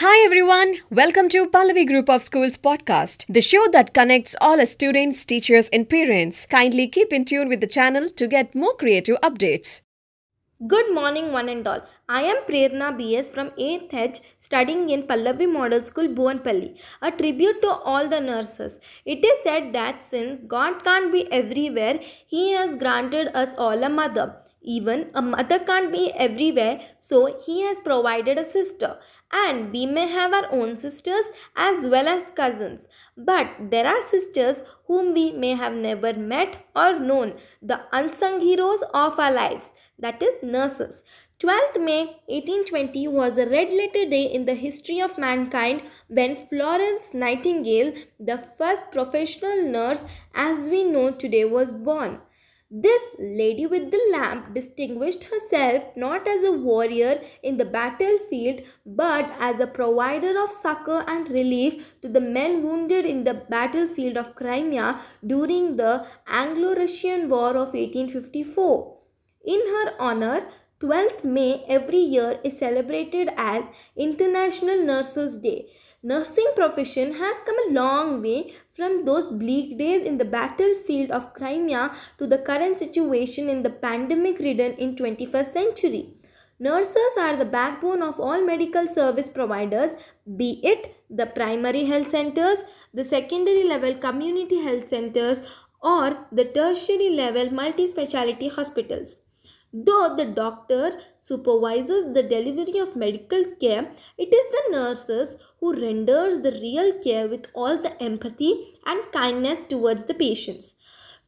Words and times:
Hi 0.00 0.24
everyone, 0.24 0.76
welcome 0.90 1.28
to 1.30 1.48
Pallavi 1.48 1.84
Group 1.84 2.08
of 2.08 2.22
Schools 2.22 2.56
podcast, 2.56 3.24
the 3.28 3.40
show 3.40 3.66
that 3.72 3.92
connects 3.92 4.36
all 4.40 4.64
students, 4.64 5.24
teachers, 5.24 5.68
and 5.70 5.90
parents. 5.90 6.46
Kindly 6.46 6.86
keep 6.86 7.12
in 7.12 7.24
tune 7.24 7.48
with 7.48 7.60
the 7.60 7.66
channel 7.66 8.08
to 8.10 8.28
get 8.28 8.54
more 8.54 8.76
creative 8.76 9.16
updates. 9.24 9.80
Good 10.68 10.94
morning, 10.94 11.32
one 11.32 11.48
and 11.48 11.66
all. 11.66 11.80
I 12.08 12.22
am 12.22 12.44
Prerna 12.44 12.92
BS 13.00 13.32
from 13.34 13.50
8th 13.58 13.92
H 13.92 14.20
studying 14.38 14.88
in 14.90 15.02
Pallavi 15.02 15.52
Model 15.52 15.82
School, 15.82 16.06
Bhuvanpalli. 16.06 16.78
A 17.02 17.10
tribute 17.10 17.60
to 17.62 17.72
all 17.72 18.06
the 18.06 18.20
nurses. 18.20 18.78
It 19.04 19.24
is 19.24 19.42
said 19.42 19.72
that 19.72 20.00
since 20.00 20.40
God 20.46 20.84
can't 20.84 21.10
be 21.10 21.26
everywhere, 21.32 21.98
He 22.28 22.52
has 22.52 22.76
granted 22.76 23.36
us 23.36 23.52
all 23.56 23.82
a 23.82 23.88
mother. 23.88 24.36
Even 24.76 25.10
a 25.14 25.22
mother 25.22 25.58
can't 25.58 25.90
be 25.90 26.12
everywhere, 26.12 26.78
so 26.98 27.40
He 27.44 27.62
has 27.62 27.80
provided 27.80 28.38
a 28.38 28.44
sister. 28.44 28.98
And 29.32 29.72
we 29.72 29.86
may 29.86 30.06
have 30.08 30.34
our 30.34 30.52
own 30.52 30.78
sisters 30.78 31.24
as 31.56 31.86
well 31.86 32.06
as 32.06 32.30
cousins. 32.30 32.86
But 33.16 33.70
there 33.70 33.86
are 33.86 34.02
sisters 34.02 34.62
whom 34.86 35.14
we 35.14 35.32
may 35.32 35.54
have 35.54 35.72
never 35.72 36.12
met 36.12 36.66
or 36.76 36.98
known, 36.98 37.32
the 37.62 37.80
unsung 37.92 38.40
heroes 38.40 38.82
of 38.92 39.18
our 39.18 39.32
lives, 39.32 39.72
that 39.98 40.22
is, 40.22 40.34
nurses. 40.42 41.02
12th 41.40 41.80
May 41.82 42.00
1820 42.26 43.08
was 43.08 43.38
a 43.38 43.46
red 43.46 43.72
letter 43.72 44.04
day 44.10 44.24
in 44.24 44.44
the 44.44 44.54
history 44.54 45.00
of 45.00 45.16
mankind 45.16 45.82
when 46.08 46.36
Florence 46.36 47.14
Nightingale, 47.14 47.94
the 48.20 48.36
first 48.36 48.90
professional 48.92 49.62
nurse 49.62 50.04
as 50.34 50.68
we 50.68 50.84
know 50.84 51.10
today, 51.10 51.46
was 51.46 51.72
born. 51.72 52.20
This 52.70 53.00
lady 53.18 53.66
with 53.66 53.90
the 53.90 54.00
lamp 54.12 54.52
distinguished 54.52 55.24
herself 55.24 55.96
not 55.96 56.28
as 56.28 56.44
a 56.44 56.52
warrior 56.52 57.18
in 57.42 57.56
the 57.56 57.64
battlefield 57.64 58.60
but 58.84 59.32
as 59.40 59.58
a 59.58 59.66
provider 59.66 60.38
of 60.38 60.52
succor 60.52 61.02
and 61.06 61.30
relief 61.30 61.98
to 62.02 62.10
the 62.10 62.20
men 62.20 62.62
wounded 62.62 63.06
in 63.06 63.24
the 63.24 63.32
battlefield 63.32 64.18
of 64.18 64.34
Crimea 64.34 65.00
during 65.26 65.76
the 65.76 66.06
Anglo 66.26 66.74
Russian 66.74 67.30
War 67.30 67.56
of 67.56 67.72
1854. 67.72 68.96
In 69.46 69.60
her 69.60 69.94
honor, 69.98 70.46
12th 70.80 71.24
May 71.24 71.64
every 71.68 71.98
year 71.98 72.38
is 72.44 72.58
celebrated 72.58 73.30
as 73.36 73.70
International 73.96 74.84
Nurses 74.84 75.38
Day. 75.38 75.70
Nursing 76.00 76.52
profession 76.54 77.14
has 77.14 77.42
come 77.42 77.56
a 77.58 77.72
long 77.72 78.22
way 78.22 78.52
from 78.70 79.04
those 79.04 79.28
bleak 79.28 79.76
days 79.78 80.04
in 80.04 80.16
the 80.16 80.24
battlefield 80.24 81.10
of 81.10 81.34
Crimea 81.34 81.92
to 82.18 82.26
the 82.28 82.38
current 82.38 82.78
situation 82.78 83.48
in 83.48 83.64
the 83.64 83.70
pandemic 83.70 84.38
ridden 84.38 84.74
in 84.74 84.94
21st 84.94 85.52
century. 85.52 86.14
Nurses 86.60 87.16
are 87.18 87.34
the 87.34 87.44
backbone 87.44 88.00
of 88.00 88.20
all 88.20 88.46
medical 88.46 88.86
service 88.86 89.28
providers, 89.28 89.96
be 90.36 90.60
it 90.62 91.02
the 91.10 91.26
primary 91.26 91.84
health 91.84 92.06
centers, 92.06 92.62
the 92.94 93.02
secondary 93.02 93.64
level 93.64 93.92
community 93.92 94.62
health 94.62 94.88
centers, 94.88 95.42
or 95.82 96.16
the 96.30 96.44
tertiary 96.44 97.10
level 97.10 97.52
multi 97.52 97.88
speciality 97.88 98.46
hospitals. 98.46 99.16
Though 99.70 100.14
the 100.16 100.24
doctor 100.24 100.98
supervises 101.16 102.14
the 102.14 102.22
delivery 102.22 102.78
of 102.78 102.96
medical 102.96 103.44
care, 103.60 103.92
it 104.16 104.32
is 104.32 104.46
the 104.46 104.72
nurses 104.72 105.36
who 105.60 105.78
renders 105.78 106.40
the 106.40 106.52
real 106.52 106.94
care 107.02 107.28
with 107.28 107.48
all 107.54 107.76
the 107.76 108.02
empathy 108.02 108.78
and 108.86 109.12
kindness 109.12 109.66
towards 109.66 110.04
the 110.04 110.14
patients. 110.14 110.74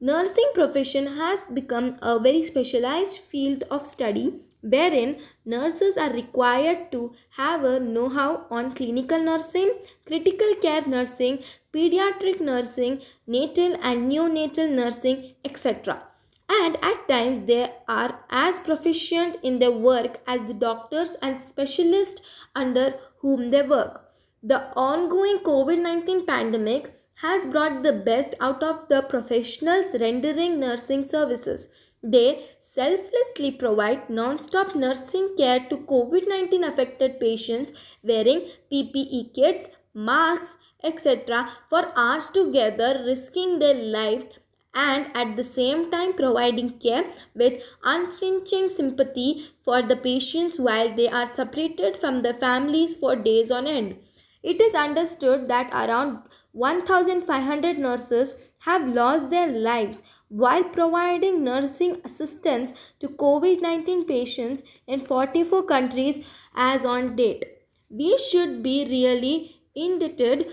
Nursing 0.00 0.50
profession 0.52 1.06
has 1.06 1.46
become 1.46 1.96
a 2.02 2.18
very 2.18 2.42
specialized 2.42 3.18
field 3.18 3.62
of 3.70 3.86
study 3.86 4.40
wherein 4.62 5.20
nurses 5.44 5.96
are 5.96 6.12
required 6.12 6.90
to 6.90 7.12
have 7.36 7.62
a 7.62 7.78
know-how 7.78 8.46
on 8.50 8.74
clinical 8.74 9.22
nursing, 9.22 9.78
critical 10.06 10.54
care 10.60 10.84
nursing, 10.88 11.38
pediatric 11.72 12.40
nursing, 12.40 13.00
natal 13.28 13.76
and 13.80 14.10
neonatal 14.10 14.70
nursing, 14.70 15.34
etc 15.44 16.02
and 16.48 16.76
at 16.82 17.08
times 17.08 17.46
they 17.46 17.72
are 17.88 18.24
as 18.30 18.60
proficient 18.60 19.36
in 19.42 19.58
their 19.58 19.72
work 19.72 20.20
as 20.26 20.42
the 20.42 20.54
doctors 20.54 21.10
and 21.22 21.40
specialists 21.40 22.20
under 22.54 22.94
whom 23.18 23.50
they 23.50 23.62
work. 23.62 24.12
The 24.42 24.72
ongoing 24.76 25.38
COVID 25.38 25.80
19 25.80 26.26
pandemic 26.26 26.94
has 27.16 27.44
brought 27.44 27.82
the 27.82 27.92
best 27.92 28.34
out 28.40 28.62
of 28.62 28.88
the 28.88 29.02
professionals 29.02 29.86
rendering 30.00 30.58
nursing 30.58 31.04
services. 31.04 31.68
They 32.02 32.44
selflessly 32.58 33.52
provide 33.52 34.10
non-stop 34.10 34.74
nursing 34.74 35.36
care 35.36 35.60
to 35.70 35.76
COVID-19 35.76 36.66
affected 36.66 37.20
patients 37.20 37.72
wearing 38.02 38.48
PPE 38.72 39.32
kits, 39.32 39.68
masks, 39.94 40.56
etc. 40.82 41.48
for 41.70 41.92
hours 41.96 42.28
together 42.30 43.02
risking 43.06 43.58
their 43.60 43.74
lives 43.74 44.26
and 44.74 45.06
at 45.14 45.36
the 45.36 45.42
same 45.42 45.90
time 45.90 46.12
providing 46.12 46.70
care 46.78 47.04
with 47.34 47.62
unflinching 47.84 48.68
sympathy 48.68 49.46
for 49.62 49.82
the 49.82 49.96
patients 49.96 50.58
while 50.58 50.94
they 50.94 51.08
are 51.08 51.32
separated 51.32 51.96
from 51.96 52.22
their 52.22 52.34
families 52.34 52.94
for 52.94 53.14
days 53.16 53.50
on 53.50 53.66
end. 53.66 53.96
It 54.42 54.60
is 54.60 54.74
understood 54.74 55.48
that 55.48 55.72
around 55.72 56.18
1,500 56.52 57.78
nurses 57.78 58.34
have 58.58 58.86
lost 58.86 59.30
their 59.30 59.48
lives 59.48 60.02
while 60.28 60.64
providing 60.64 61.42
nursing 61.42 62.00
assistance 62.04 62.72
to 63.00 63.08
COVID 63.08 63.62
19 63.62 64.04
patients 64.04 64.62
in 64.86 65.00
44 65.00 65.62
countries 65.62 66.26
as 66.54 66.84
on 66.84 67.16
date. 67.16 67.44
We 67.88 68.18
should 68.18 68.62
be 68.62 68.84
really 68.84 69.56
indebted 69.74 70.50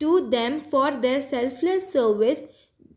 to 0.00 0.28
them 0.30 0.60
for 0.60 0.90
their 0.90 1.22
selfless 1.22 1.90
service 1.90 2.42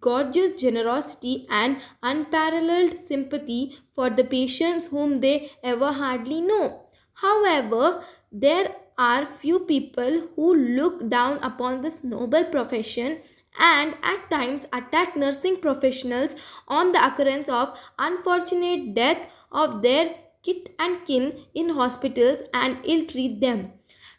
gorgeous 0.00 0.52
generosity 0.52 1.46
and 1.50 1.76
unparalleled 2.02 2.98
sympathy 2.98 3.78
for 3.94 4.10
the 4.10 4.24
patients 4.24 4.86
whom 4.86 5.20
they 5.20 5.50
ever 5.62 5.92
hardly 5.92 6.40
know. 6.40 6.82
However, 7.14 8.04
there 8.32 8.74
are 8.96 9.24
few 9.24 9.60
people 9.60 10.28
who 10.36 10.54
look 10.54 11.08
down 11.08 11.38
upon 11.42 11.80
this 11.80 12.02
noble 12.04 12.44
profession 12.44 13.20
and 13.58 13.94
at 14.02 14.30
times 14.30 14.66
attack 14.72 15.16
nursing 15.16 15.56
professionals 15.60 16.36
on 16.68 16.92
the 16.92 17.04
occurrence 17.06 17.48
of 17.48 17.78
unfortunate 17.98 18.94
death 18.94 19.26
of 19.50 19.82
their 19.82 20.14
kith 20.42 20.68
and 20.78 21.04
kin 21.06 21.44
in 21.54 21.70
hospitals 21.70 22.42
and 22.54 22.78
ill 22.84 23.04
treat 23.06 23.40
them. 23.40 23.72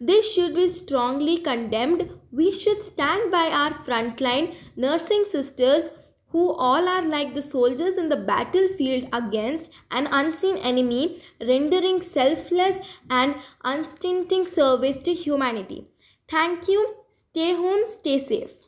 This 0.00 0.32
should 0.32 0.54
be 0.54 0.68
strongly 0.68 1.38
condemned. 1.38 2.10
We 2.30 2.52
should 2.52 2.84
stand 2.84 3.30
by 3.32 3.48
our 3.48 3.72
frontline 3.72 4.54
nursing 4.76 5.24
sisters 5.24 5.90
who 6.28 6.52
all 6.52 6.86
are 6.86 7.02
like 7.02 7.34
the 7.34 7.42
soldiers 7.42 7.96
in 7.96 8.08
the 8.08 8.16
battlefield 8.16 9.08
against 9.12 9.70
an 9.90 10.06
unseen 10.12 10.58
enemy, 10.58 11.20
rendering 11.40 12.02
selfless 12.02 12.78
and 13.08 13.36
unstinting 13.64 14.46
service 14.46 14.98
to 14.98 15.14
humanity. 15.14 15.88
Thank 16.28 16.68
you. 16.68 16.94
Stay 17.10 17.54
home, 17.54 17.84
stay 17.86 18.18
safe. 18.18 18.67